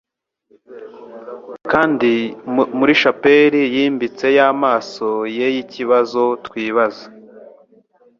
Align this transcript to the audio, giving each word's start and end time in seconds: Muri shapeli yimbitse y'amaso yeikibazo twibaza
Muri 2.77 2.93
shapeli 3.01 3.61
yimbitse 3.75 4.25
y'amaso 4.37 5.09
yeikibazo 5.37 6.23
twibaza 6.45 7.05